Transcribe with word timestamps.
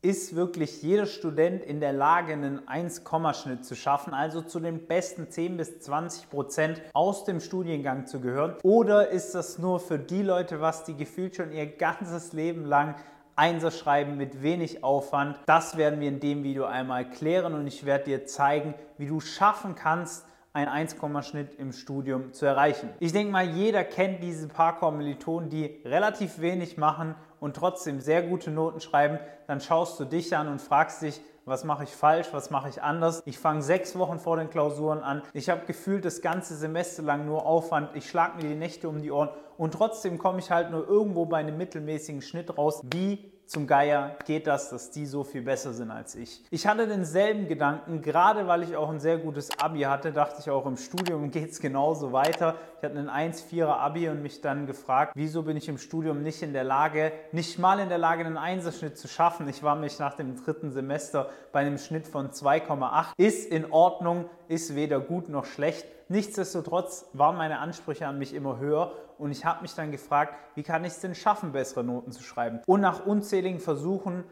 ist 0.00 0.36
wirklich 0.36 0.82
jeder 0.82 1.06
Student 1.06 1.64
in 1.64 1.80
der 1.80 1.92
Lage, 1.92 2.32
einen 2.32 2.60
1-Schnitt 2.68 3.64
zu 3.64 3.74
schaffen, 3.74 4.14
also 4.14 4.42
zu 4.42 4.60
den 4.60 4.86
besten 4.86 5.28
10 5.28 5.56
bis 5.56 5.80
20 5.80 6.30
Prozent 6.30 6.80
aus 6.92 7.24
dem 7.24 7.40
Studiengang 7.40 8.06
zu 8.06 8.20
gehören? 8.20 8.54
Oder 8.62 9.08
ist 9.08 9.34
das 9.34 9.58
nur 9.58 9.80
für 9.80 9.98
die 9.98 10.22
Leute 10.22 10.60
was, 10.60 10.84
die 10.84 10.94
gefühlt 10.94 11.34
schon 11.34 11.50
ihr 11.50 11.66
ganzes 11.66 12.32
Leben 12.32 12.64
lang 12.64 12.94
Einser 13.34 13.72
schreiben 13.72 14.16
mit 14.16 14.42
wenig 14.42 14.84
Aufwand? 14.84 15.36
Das 15.46 15.76
werden 15.76 16.00
wir 16.00 16.08
in 16.08 16.20
dem 16.20 16.44
Video 16.44 16.64
einmal 16.64 17.10
klären 17.10 17.54
und 17.54 17.66
ich 17.66 17.84
werde 17.84 18.04
dir 18.04 18.24
zeigen, 18.24 18.74
wie 18.98 19.06
du 19.06 19.18
schaffen 19.18 19.74
kannst, 19.74 20.26
ein 20.52 20.68
1-Schnitt 20.68 21.56
im 21.58 21.72
Studium 21.72 22.32
zu 22.32 22.46
erreichen. 22.46 22.90
Ich 23.00 23.12
denke 23.12 23.32
mal, 23.32 23.48
jeder 23.48 23.84
kennt 23.84 24.22
diese 24.22 24.48
paar 24.48 24.78
Kommilitonen, 24.78 25.50
die 25.50 25.80
relativ 25.84 26.40
wenig 26.40 26.78
machen 26.78 27.14
und 27.40 27.56
trotzdem 27.56 28.00
sehr 28.00 28.22
gute 28.22 28.50
Noten 28.50 28.80
schreiben. 28.80 29.18
Dann 29.46 29.60
schaust 29.60 29.98
du 30.00 30.04
dich 30.04 30.36
an 30.36 30.48
und 30.48 30.60
fragst 30.60 31.02
dich, 31.02 31.20
was 31.44 31.64
mache 31.64 31.84
ich 31.84 31.90
falsch, 31.90 32.28
was 32.32 32.50
mache 32.50 32.68
ich 32.68 32.82
anders. 32.82 33.22
Ich 33.24 33.38
fange 33.38 33.62
sechs 33.62 33.98
Wochen 33.98 34.18
vor 34.18 34.36
den 34.36 34.50
Klausuren 34.50 35.00
an. 35.00 35.22
Ich 35.32 35.48
habe 35.48 35.64
gefühlt 35.66 36.04
das 36.04 36.20
ganze 36.20 36.54
Semester 36.54 37.02
lang 37.02 37.26
nur 37.26 37.46
Aufwand. 37.46 37.90
Ich 37.94 38.08
schlage 38.08 38.36
mir 38.36 38.48
die 38.48 38.54
Nächte 38.54 38.88
um 38.88 39.00
die 39.00 39.10
Ohren 39.10 39.30
und 39.56 39.72
trotzdem 39.72 40.18
komme 40.18 40.40
ich 40.40 40.50
halt 40.50 40.70
nur 40.70 40.86
irgendwo 40.86 41.24
bei 41.24 41.38
einem 41.38 41.56
mittelmäßigen 41.56 42.22
Schnitt 42.22 42.56
raus. 42.56 42.82
Wie 42.92 43.32
zum 43.48 43.66
Geier 43.66 44.16
geht 44.26 44.46
das, 44.46 44.68
dass 44.68 44.90
die 44.90 45.06
so 45.06 45.24
viel 45.24 45.42
besser 45.42 45.72
sind 45.72 45.90
als 45.90 46.14
ich. 46.14 46.44
Ich 46.50 46.66
hatte 46.66 46.86
denselben 46.86 47.48
Gedanken, 47.48 48.02
gerade 48.02 48.46
weil 48.46 48.62
ich 48.62 48.76
auch 48.76 48.90
ein 48.90 49.00
sehr 49.00 49.16
gutes 49.16 49.58
Abi 49.58 49.80
hatte, 49.80 50.12
dachte 50.12 50.36
ich 50.40 50.50
auch 50.50 50.66
im 50.66 50.76
Studium 50.76 51.30
geht 51.30 51.50
es 51.50 51.60
genauso 51.60 52.12
weiter. 52.12 52.56
Ich 52.78 52.84
hatte 52.84 52.98
ein 52.98 53.32
1,4er 53.32 53.66
Abi 53.66 54.08
und 54.08 54.22
mich 54.22 54.40
dann 54.42 54.66
gefragt, 54.66 55.12
wieso 55.16 55.42
bin 55.42 55.56
ich 55.56 55.68
im 55.68 55.78
Studium 55.78 56.22
nicht 56.22 56.42
in 56.42 56.52
der 56.52 56.64
Lage, 56.64 57.10
nicht 57.32 57.58
mal 57.58 57.80
in 57.80 57.88
der 57.88 57.98
Lage, 57.98 58.24
einen 58.24 58.36
Einserschnitt 58.36 58.98
zu 58.98 59.08
schaffen. 59.08 59.48
Ich 59.48 59.62
war 59.62 59.76
mich 59.76 59.98
nach 59.98 60.14
dem 60.14 60.36
dritten 60.36 60.70
Semester 60.70 61.30
bei 61.50 61.60
einem 61.60 61.78
Schnitt 61.78 62.06
von 62.06 62.30
2,8. 62.30 63.14
Ist 63.16 63.50
in 63.50 63.72
Ordnung, 63.72 64.28
ist 64.48 64.74
weder 64.74 65.00
gut 65.00 65.28
noch 65.28 65.46
schlecht. 65.46 65.86
Nichtsdestotrotz 66.08 67.06
waren 67.12 67.36
meine 67.36 67.58
Ansprüche 67.58 68.06
an 68.06 68.18
mich 68.18 68.34
immer 68.34 68.58
höher 68.58 68.92
und 69.18 69.30
ich 69.30 69.44
habe 69.44 69.62
mich 69.62 69.74
dann 69.74 69.92
gefragt, 69.92 70.34
wie 70.54 70.62
kann 70.62 70.84
ich 70.84 70.92
es 70.92 71.00
denn 71.00 71.14
schaffen, 71.14 71.52
bessere 71.52 71.84
Noten 71.84 72.12
zu 72.12 72.22
schreiben? 72.22 72.60
Und 72.66 72.80
nach 72.80 73.04
unzähligen 73.04 73.60
Versuchen 73.60 74.24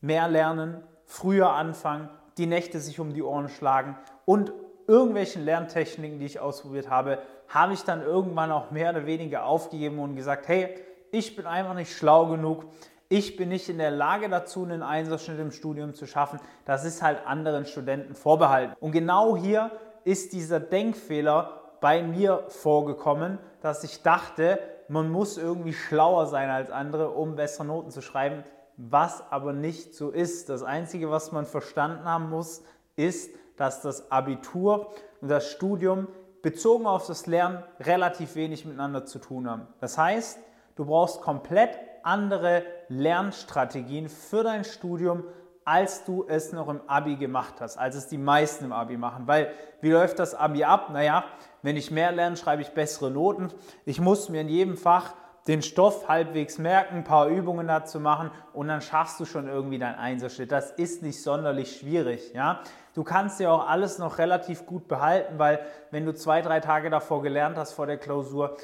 mehr 0.00 0.28
lernen, 0.28 0.82
früher 1.04 1.52
anfangen, 1.52 2.08
die 2.38 2.46
Nächte 2.46 2.80
sich 2.80 2.98
um 2.98 3.14
die 3.14 3.22
Ohren 3.22 3.48
schlagen 3.48 3.96
und 4.24 4.52
irgendwelchen 4.88 5.44
Lerntechniken, 5.44 6.18
die 6.18 6.26
ich 6.26 6.40
ausprobiert 6.40 6.90
habe, 6.90 7.18
habe 7.48 7.74
ich 7.74 7.84
dann 7.84 8.02
irgendwann 8.02 8.50
auch 8.50 8.70
mehr 8.70 8.90
oder 8.90 9.06
weniger 9.06 9.44
aufgegeben 9.44 10.00
und 10.00 10.16
gesagt, 10.16 10.48
hey, 10.48 10.74
ich 11.12 11.36
bin 11.36 11.46
einfach 11.46 11.74
nicht 11.74 11.96
schlau 11.96 12.26
genug, 12.26 12.64
ich 13.08 13.36
bin 13.36 13.50
nicht 13.50 13.68
in 13.68 13.76
der 13.76 13.90
Lage 13.90 14.30
dazu, 14.30 14.64
einen 14.64 14.82
Einserschnitt 14.82 15.38
im 15.38 15.52
Studium 15.52 15.92
zu 15.92 16.06
schaffen. 16.06 16.40
Das 16.64 16.86
ist 16.86 17.02
halt 17.02 17.26
anderen 17.26 17.66
Studenten 17.66 18.14
vorbehalten. 18.14 18.74
Und 18.80 18.92
genau 18.92 19.36
hier 19.36 19.70
ist 20.04 20.32
dieser 20.32 20.60
Denkfehler 20.60 21.60
bei 21.80 22.02
mir 22.02 22.44
vorgekommen, 22.48 23.38
dass 23.60 23.84
ich 23.84 24.02
dachte, 24.02 24.58
man 24.88 25.10
muss 25.10 25.38
irgendwie 25.38 25.72
schlauer 25.72 26.26
sein 26.26 26.50
als 26.50 26.70
andere, 26.70 27.10
um 27.10 27.36
bessere 27.36 27.66
Noten 27.66 27.90
zu 27.90 28.02
schreiben, 28.02 28.44
was 28.76 29.22
aber 29.30 29.52
nicht 29.52 29.94
so 29.94 30.10
ist. 30.10 30.48
Das 30.48 30.62
Einzige, 30.62 31.10
was 31.10 31.32
man 31.32 31.46
verstanden 31.46 32.04
haben 32.04 32.30
muss, 32.30 32.62
ist, 32.96 33.34
dass 33.56 33.80
das 33.82 34.10
Abitur 34.10 34.92
und 35.20 35.28
das 35.28 35.50
Studium 35.50 36.08
bezogen 36.42 36.86
auf 36.86 37.06
das 37.06 37.26
Lernen 37.26 37.62
relativ 37.80 38.34
wenig 38.34 38.64
miteinander 38.64 39.04
zu 39.04 39.18
tun 39.18 39.48
haben. 39.48 39.66
Das 39.80 39.96
heißt, 39.96 40.38
du 40.76 40.84
brauchst 40.84 41.20
komplett 41.20 41.78
andere 42.02 42.64
Lernstrategien 42.88 44.08
für 44.08 44.42
dein 44.42 44.64
Studium, 44.64 45.24
als 45.64 46.04
du 46.04 46.24
es 46.28 46.52
noch 46.52 46.68
im 46.68 46.80
Abi 46.86 47.16
gemacht 47.16 47.54
hast, 47.60 47.78
als 47.78 47.94
es 47.94 48.08
die 48.08 48.18
meisten 48.18 48.64
im 48.64 48.72
Abi 48.72 48.96
machen. 48.96 49.26
Weil, 49.26 49.52
wie 49.80 49.90
läuft 49.90 50.18
das 50.18 50.34
Abi 50.34 50.64
ab? 50.64 50.90
Naja, 50.92 51.24
wenn 51.62 51.76
ich 51.76 51.90
mehr 51.90 52.12
lerne, 52.12 52.36
schreibe 52.36 52.62
ich 52.62 52.70
bessere 52.70 53.10
Noten. 53.10 53.48
Ich 53.84 54.00
muss 54.00 54.28
mir 54.28 54.40
in 54.40 54.48
jedem 54.48 54.76
Fach 54.76 55.14
den 55.48 55.62
Stoff 55.62 56.08
halbwegs 56.08 56.58
merken, 56.58 56.98
ein 56.98 57.04
paar 57.04 57.26
Übungen 57.26 57.66
dazu 57.66 57.98
machen 57.98 58.30
und 58.52 58.68
dann 58.68 58.80
schaffst 58.80 59.18
du 59.18 59.24
schon 59.24 59.48
irgendwie 59.48 59.78
deinen 59.78 59.96
Einserschnitt. 59.96 60.52
Das 60.52 60.70
ist 60.70 61.02
nicht 61.02 61.20
sonderlich 61.20 61.78
schwierig. 61.78 62.32
Ja? 62.32 62.60
Du 62.94 63.02
kannst 63.02 63.40
ja 63.40 63.50
auch 63.50 63.68
alles 63.68 63.98
noch 63.98 64.18
relativ 64.18 64.66
gut 64.66 64.86
behalten, 64.86 65.38
weil 65.38 65.60
wenn 65.90 66.06
du 66.06 66.14
zwei, 66.14 66.42
drei 66.42 66.60
Tage 66.60 66.90
davor 66.90 67.22
gelernt 67.22 67.56
hast 67.56 67.72
vor 67.72 67.86
der 67.86 67.98
Klausur, 67.98 68.56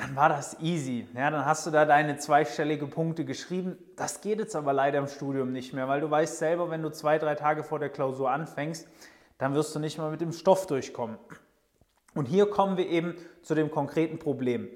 dann 0.00 0.16
war 0.16 0.30
das 0.30 0.58
easy. 0.60 1.06
Ja, 1.14 1.30
dann 1.30 1.44
hast 1.44 1.66
du 1.66 1.70
da 1.70 1.84
deine 1.84 2.16
zweistellige 2.16 2.86
Punkte 2.86 3.26
geschrieben. 3.26 3.76
Das 3.96 4.22
geht 4.22 4.38
jetzt 4.38 4.56
aber 4.56 4.72
leider 4.72 4.98
im 4.98 5.08
Studium 5.08 5.52
nicht 5.52 5.74
mehr, 5.74 5.88
weil 5.88 6.00
du 6.00 6.10
weißt 6.10 6.38
selber, 6.38 6.70
wenn 6.70 6.80
du 6.80 6.90
zwei, 6.90 7.18
drei 7.18 7.34
Tage 7.34 7.62
vor 7.62 7.78
der 7.78 7.90
Klausur 7.90 8.30
anfängst, 8.30 8.88
dann 9.36 9.54
wirst 9.54 9.74
du 9.74 9.78
nicht 9.78 9.98
mal 9.98 10.10
mit 10.10 10.22
dem 10.22 10.32
Stoff 10.32 10.66
durchkommen. 10.66 11.18
Und 12.14 12.26
hier 12.26 12.48
kommen 12.48 12.78
wir 12.78 12.88
eben 12.88 13.14
zu 13.42 13.54
dem 13.54 13.70
konkreten 13.70 14.18
Problem. 14.18 14.68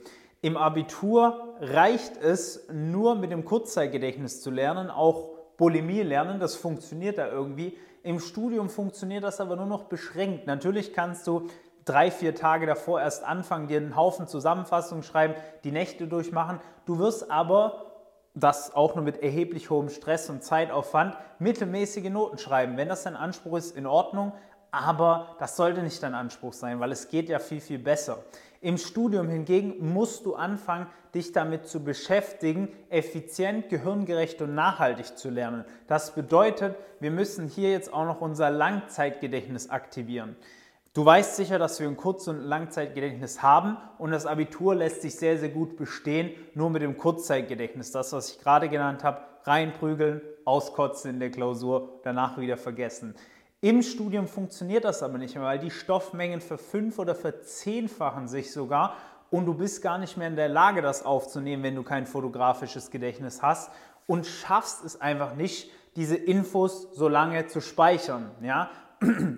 Im 0.43 0.59
Abitur 0.59 1.57
reicht 1.59 2.19
es 2.19 2.69
nur 2.71 3.15
mit 3.15 3.33
dem 3.33 3.47
Kurzzeitgedächtnis 3.47 4.43
zu 4.43 4.51
lernen, 4.51 4.91
auch 4.91 5.31
Bulimie 5.57 6.03
lernen, 6.03 6.39
das 6.39 6.55
funktioniert 6.55 7.17
da 7.17 7.29
irgendwie. 7.29 7.79
Im 8.03 8.21
Studium 8.21 8.69
funktioniert 8.69 9.25
das 9.25 9.41
aber 9.41 9.57
nur 9.57 9.67
noch 9.67 9.85
beschränkt. 9.85 10.47
Natürlich 10.47 10.93
kannst 10.93 11.27
du 11.27 11.47
drei, 11.85 12.11
vier 12.11 12.35
Tage 12.35 12.67
davor 12.67 13.01
erst 13.01 13.25
anfangen, 13.25 13.69
dir 13.69 13.79
einen 13.79 13.97
Haufen 13.97 14.27
Zusammenfassungen 14.27 15.03
schreiben, 15.03 15.35
die 15.65 15.73
Nächte 15.73 16.07
durchmachen. 16.07 16.61
Du 16.87 16.99
wirst 16.99 17.31
aber 17.31 17.93
das 18.35 18.75
auch 18.75 18.95
nur 18.95 19.05
mit 19.05 19.23
erheblich 19.23 19.71
hohem 19.71 19.89
Stress 19.89 20.29
und 20.29 20.43
Zeitaufwand 20.43 21.17
mittelmäßige 21.39 22.11
Noten 22.11 22.39
schreiben. 22.39 22.77
Wenn 22.77 22.89
das 22.89 23.05
dein 23.05 23.17
Anspruch 23.17 23.59
ist, 23.59 23.77
in 23.77 23.87
Ordnung, 23.87 24.33
aber 24.73 25.37
das 25.39 25.57
sollte 25.57 25.83
nicht 25.83 26.03
dein 26.03 26.15
Anspruch 26.15 26.53
sein, 26.53 26.81
weil 26.81 26.91
es 26.91 27.09
geht 27.09 27.29
ja 27.29 27.39
viel, 27.39 27.61
viel 27.61 27.79
besser. 27.79 28.25
Im 28.61 28.77
Studium 28.77 29.29
hingegen 29.29 29.93
musst 29.93 30.27
du 30.27 30.35
anfangen, 30.35 30.89
dich 31.15 31.31
damit 31.31 31.69
zu 31.69 31.85
beschäftigen, 31.85 32.69
effizient, 32.89 33.69
gehirngerecht 33.69 34.43
und 34.43 34.55
nachhaltig 34.55 35.17
zu 35.17 35.31
lernen. 35.31 35.65
Das 35.87 36.15
bedeutet, 36.15 36.75
wir 36.99 37.13
müssen 37.13 37.47
hier 37.47 37.71
jetzt 37.71 37.93
auch 37.93 38.07
noch 38.07 38.21
unser 38.21 38.51
Langzeitgedächtnis 38.51 39.71
aktivieren. 39.71 40.35
Du 40.95 41.05
weißt 41.05 41.35
sicher, 41.35 41.59
dass 41.59 41.81
wir 41.81 41.89
ein 41.89 41.97
Kurz- 41.97 42.29
und 42.29 42.39
Langzeitgedächtnis 42.39 43.43
haben 43.43 43.79
und 43.99 44.13
das 44.13 44.27
Abitur 44.27 44.77
lässt 44.77 45.03
sich 45.03 45.17
sehr, 45.17 45.37
sehr 45.39 45.49
gut 45.49 45.77
bestehen, 45.77 46.31
nur 46.55 46.71
mit 46.71 46.83
dem 46.83 46.97
Kurzzeitgedächtnis. 46.97 47.91
Das, 47.91 48.13
was 48.13 48.31
ich 48.31 48.39
gerade 48.39 48.69
genannt 48.69 49.03
habe, 49.03 49.23
reinprügeln, 49.43 50.23
auskotzen 50.45 51.11
in 51.11 51.19
der 51.19 51.33
Klausur, 51.33 51.99
danach 52.05 52.39
wieder 52.39 52.57
vergessen. 52.57 53.17
Im 53.61 53.83
Studium 53.83 54.29
funktioniert 54.29 54.85
das 54.85 55.03
aber 55.03 55.19
nicht 55.19 55.35
mehr, 55.35 55.43
weil 55.43 55.59
die 55.59 55.73
Stoffmengen 55.73 56.41
verfünf- 56.41 57.01
oder 57.01 57.17
verzehnfachen 57.17 58.29
sich 58.29 58.53
sogar 58.53 58.95
und 59.31 59.47
du 59.47 59.55
bist 59.55 59.83
gar 59.83 59.99
nicht 59.99 60.17
mehr 60.17 60.29
in 60.29 60.37
der 60.37 60.49
Lage, 60.49 60.81
das 60.81 61.05
aufzunehmen, 61.05 61.65
wenn 61.65 61.75
du 61.75 61.83
kein 61.83 62.07
fotografisches 62.07 62.93
Gedächtnis 62.93 63.43
hast 63.43 63.73
und 64.07 64.27
schaffst 64.27 64.85
es 64.85 65.01
einfach 65.01 65.35
nicht, 65.35 65.73
diese 65.97 66.15
Infos 66.15 66.89
so 66.93 67.09
lange 67.09 67.49
zu 67.49 67.61
speichern. 67.61 68.31
Ja? 68.43 68.71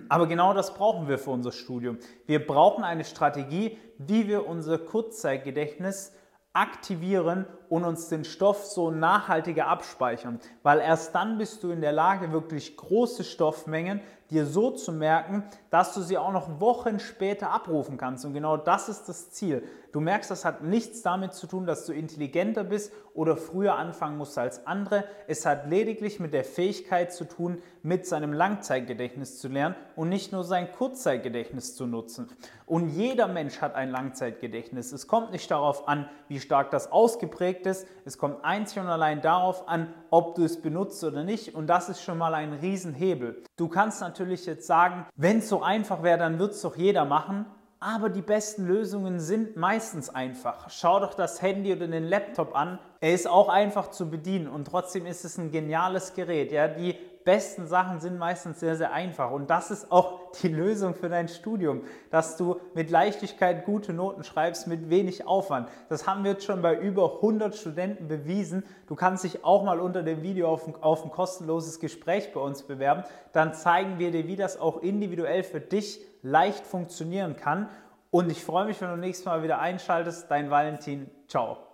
Aber 0.09 0.27
genau 0.27 0.53
das 0.53 0.73
brauchen 0.73 1.07
wir 1.07 1.17
für 1.17 1.31
unser 1.31 1.51
Studium. 1.51 1.97
Wir 2.25 2.45
brauchen 2.45 2.83
eine 2.83 3.03
Strategie, 3.03 3.77
wie 3.97 4.27
wir 4.27 4.47
unser 4.47 4.77
Kurzzeitgedächtnis 4.77 6.13
aktivieren 6.53 7.45
und 7.69 7.83
uns 7.83 8.09
den 8.09 8.23
Stoff 8.23 8.65
so 8.65 8.89
nachhaltiger 8.89 9.67
abspeichern. 9.67 10.39
Weil 10.63 10.79
erst 10.79 11.13
dann 11.13 11.37
bist 11.37 11.63
du 11.63 11.69
in 11.69 11.81
der 11.81 11.91
Lage, 11.91 12.31
wirklich 12.31 12.75
große 12.75 13.23
Stoffmengen 13.23 14.01
dir 14.29 14.45
so 14.45 14.71
zu 14.71 14.91
merken, 14.91 15.43
dass 15.69 15.93
du 15.93 16.01
sie 16.01 16.17
auch 16.17 16.31
noch 16.31 16.59
Wochen 16.59 16.99
später 16.99 17.51
abrufen 17.51 17.97
kannst. 17.97 18.25
Und 18.25 18.33
genau 18.33 18.57
das 18.57 18.89
ist 18.89 19.07
das 19.07 19.31
Ziel. 19.31 19.63
Du 19.91 20.01
merkst, 20.01 20.29
das 20.29 20.45
hat 20.45 20.63
nichts 20.63 21.01
damit 21.01 21.33
zu 21.33 21.47
tun, 21.47 21.65
dass 21.65 21.85
du 21.85 21.93
intelligenter 21.93 22.63
bist 22.63 22.91
oder 23.13 23.37
früher 23.37 23.75
anfangen 23.75 24.17
musst 24.17 24.37
als 24.37 24.67
andere. 24.67 25.05
Es 25.27 25.45
hat 25.45 25.69
lediglich 25.69 26.19
mit 26.19 26.33
der 26.33 26.43
Fähigkeit 26.43 27.13
zu 27.13 27.25
tun, 27.25 27.61
mit 27.81 28.05
seinem 28.05 28.33
Langzeitgedächtnis 28.33 29.39
zu 29.39 29.47
lernen 29.47 29.75
und 29.95 30.09
nicht 30.09 30.31
nur 30.31 30.43
sein 30.43 30.71
Kurzzeitgedächtnis 30.71 31.75
zu 31.75 31.87
nutzen. 31.87 32.29
Und 32.65 32.89
jeder 32.89 33.27
Mensch 33.27 33.61
hat 33.61 33.75
ein 33.75 33.89
Langzeitgedächtnis. 33.89 34.91
Es 34.91 35.07
kommt 35.07 35.31
nicht 35.31 35.49
darauf 35.49 35.87
an, 35.87 36.09
wie 36.27 36.39
stark 36.41 36.69
das 36.69 36.91
ausgeprägt 36.91 37.65
ist. 37.65 37.87
Es 38.03 38.17
kommt 38.17 38.43
einzig 38.43 38.79
und 38.79 38.87
allein 38.87 39.21
darauf 39.21 39.69
an, 39.69 39.93
ob 40.09 40.35
du 40.35 40.43
es 40.43 40.61
benutzt 40.61 41.01
oder 41.03 41.23
nicht. 41.23 41.55
Und 41.55 41.67
das 41.67 41.87
ist 41.87 42.01
schon 42.01 42.17
mal 42.17 42.33
ein 42.33 42.53
Riesenhebel. 42.53 43.41
Du 43.55 43.69
kannst 43.69 44.01
natürlich 44.01 44.16
jetzt 44.25 44.67
sagen, 44.67 45.05
wenn 45.15 45.39
es 45.39 45.49
so 45.49 45.61
einfach 45.61 46.03
wäre, 46.03 46.17
dann 46.17 46.39
wird 46.39 46.51
es 46.51 46.61
doch 46.61 46.75
jeder 46.75 47.05
machen. 47.05 47.45
Aber 47.79 48.09
die 48.09 48.23
besten 48.23 48.65
Lösungen 48.65 49.19
sind 49.19 49.55
meistens 49.55 50.09
einfach. 50.09 50.67
Schau 50.71 50.99
doch 50.99 51.13
das 51.13 51.43
Handy 51.43 51.71
oder 51.71 51.87
den 51.87 52.05
Laptop 52.05 52.55
an. 52.55 52.79
Er 53.01 53.13
ist 53.13 53.27
auch 53.27 53.49
einfach 53.49 53.91
zu 53.91 54.09
bedienen 54.09 54.47
und 54.47 54.65
trotzdem 54.65 55.05
ist 55.05 55.23
es 55.25 55.37
ein 55.37 55.51
geniales 55.51 56.15
Gerät. 56.15 56.51
Ja? 56.51 56.67
Die 56.67 56.95
besten 57.27 57.67
Sachen 57.67 57.99
sind 57.99 58.17
meistens 58.17 58.61
sehr, 58.61 58.77
sehr 58.77 58.93
einfach. 58.93 59.31
Und 59.31 59.49
das 59.49 59.69
ist 59.69 59.91
auch 59.91 60.31
die 60.41 60.47
Lösung 60.47 60.95
für 60.95 61.09
dein 61.09 61.27
Studium, 61.27 61.81
dass 62.09 62.37
du 62.37 62.61
mit 62.73 62.89
Leichtigkeit 62.89 63.65
gute 63.65 63.91
Noten 63.91 64.23
schreibst, 64.23 64.65
mit 64.65 64.89
wenig 64.89 65.27
Aufwand. 65.27 65.67
Das 65.89 66.07
haben 66.07 66.23
wir 66.23 66.31
jetzt 66.31 66.45
schon 66.45 66.61
bei 66.61 66.73
über 66.77 67.15
100 67.15 67.53
Studenten 67.53 68.07
bewiesen. 68.07 68.63
Du 68.87 68.95
kannst 68.95 69.25
dich 69.25 69.43
auch 69.43 69.65
mal 69.65 69.81
unter 69.81 70.03
dem 70.03 70.23
Video 70.23 70.47
auf 70.47 70.65
ein, 70.67 70.75
auf 70.81 71.03
ein 71.03 71.11
kostenloses 71.11 71.81
Gespräch 71.81 72.31
bei 72.31 72.39
uns 72.39 72.63
bewerben. 72.63 73.03
Dann 73.33 73.53
zeigen 73.53 73.99
wir 73.99 74.11
dir, 74.11 74.25
wie 74.27 74.37
das 74.37 74.57
auch 74.57 74.81
individuell 74.81 75.43
für 75.43 75.59
dich 75.59 75.99
leicht 76.23 76.65
funktionieren 76.65 77.35
kann. 77.35 77.67
Und 78.09 78.31
ich 78.31 78.41
freue 78.41 78.65
mich, 78.65 78.79
wenn 78.79 78.89
du 78.89 78.95
nächstes 78.95 79.25
Mal 79.25 79.43
wieder 79.43 79.59
einschaltest. 79.59 80.31
Dein 80.31 80.49
Valentin. 80.49 81.09
Ciao. 81.27 81.66